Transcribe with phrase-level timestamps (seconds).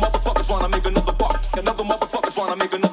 [0.00, 1.44] motherfuckers wanna make another buck.
[1.56, 2.89] Another motherfuckers wanna make another.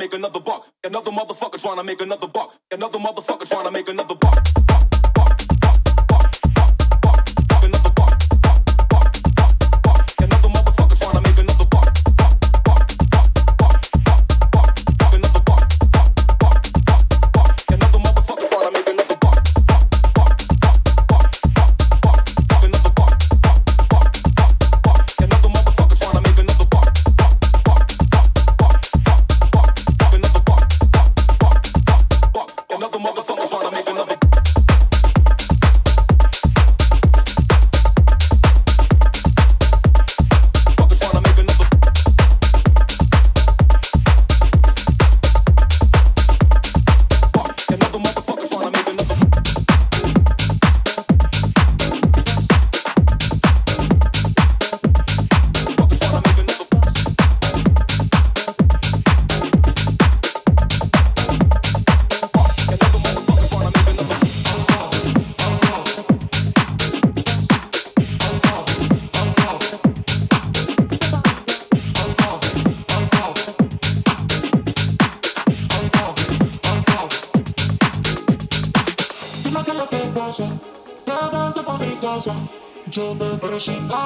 [0.00, 0.66] make another buck.
[0.84, 2.59] Another motherfucker trying to make another buck.
[80.30, 80.48] casa,
[81.06, 82.34] llamando pa' mi casa.
[82.86, 83.96] Yo me presento.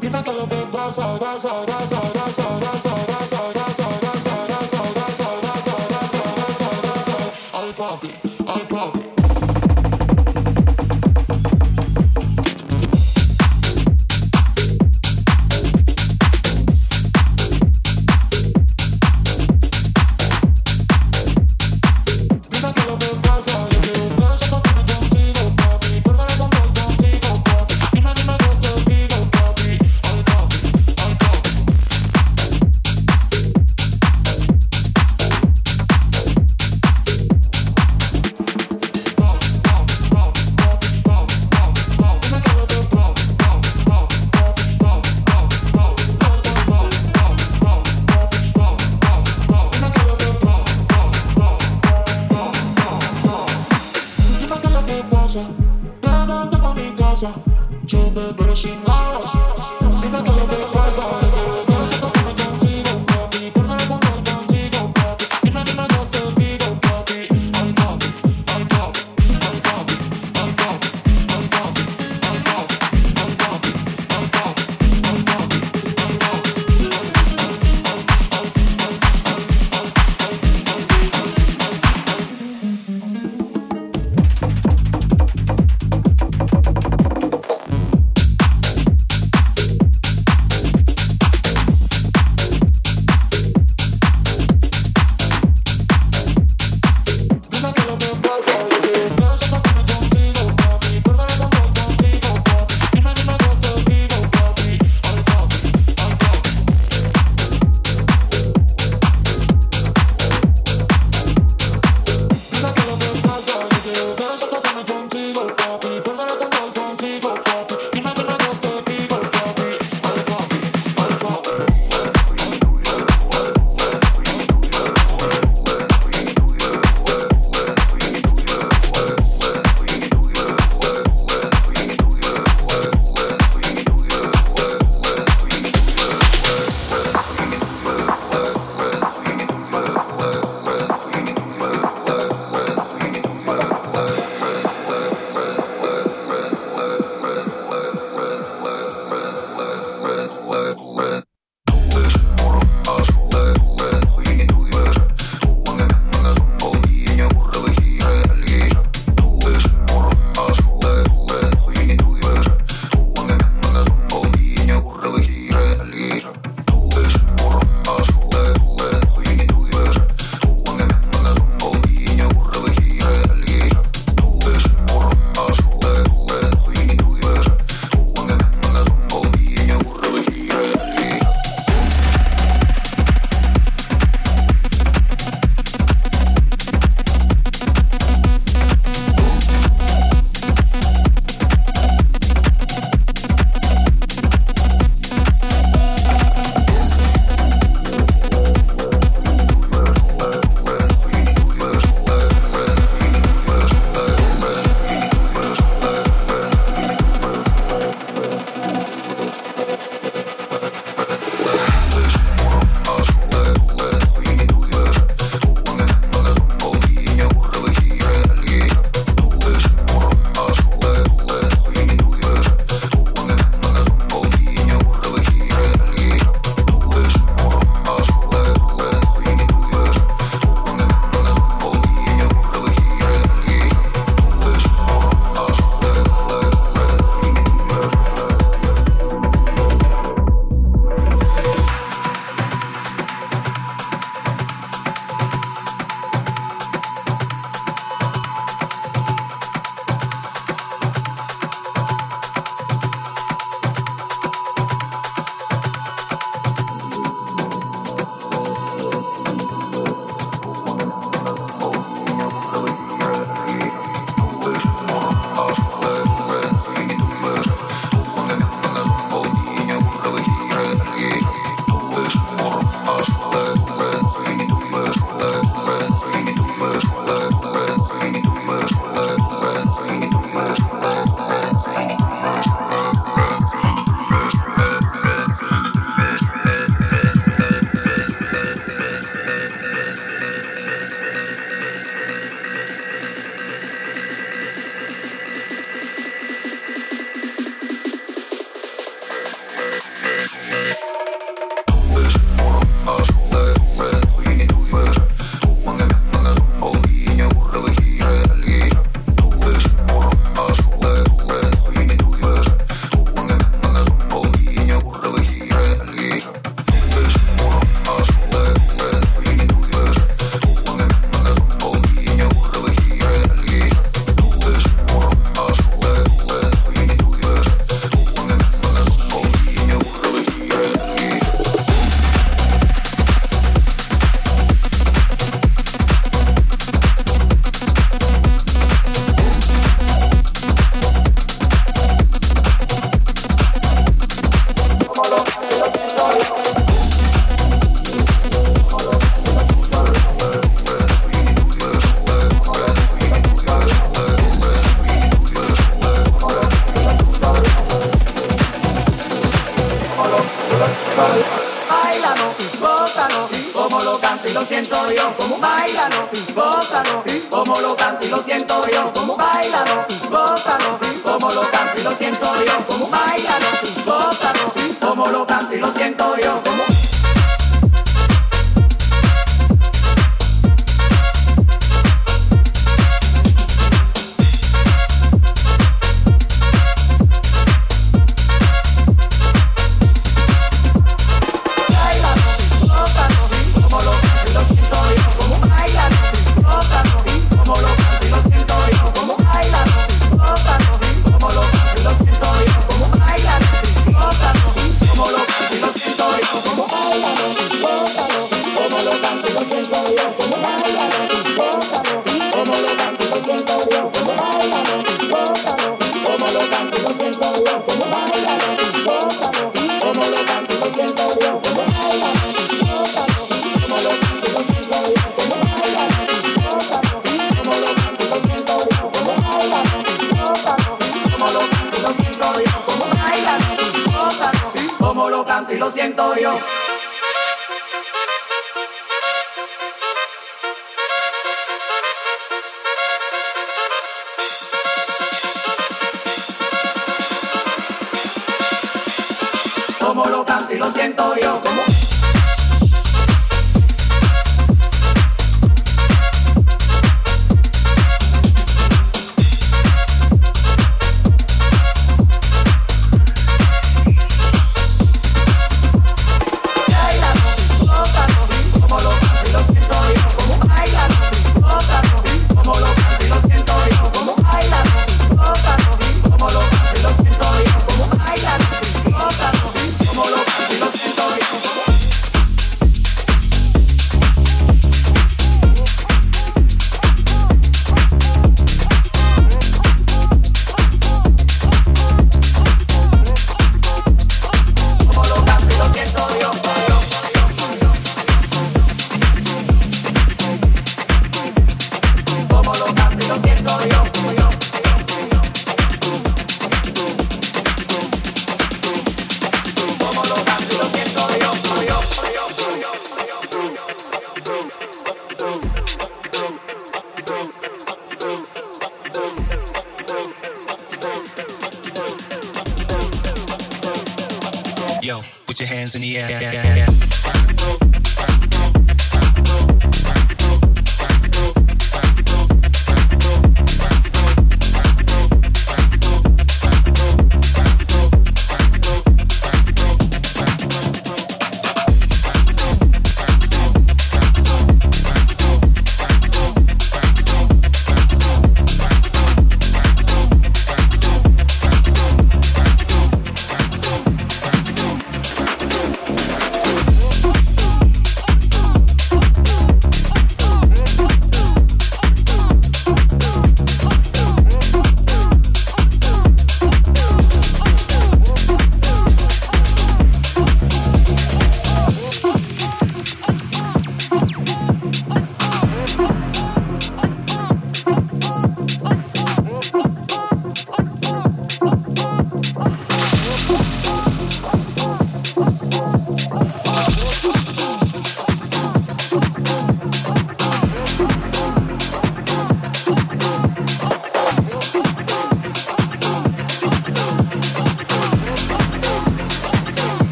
[0.00, 3.85] Dime que lo que pasa, pasa, pasa, pasa, pasa, pasa, pasa, pasa.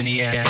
[0.00, 0.44] in the air.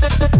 [0.00, 0.37] Thank you.